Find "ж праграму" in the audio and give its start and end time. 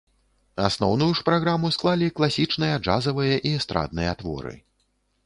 1.19-1.69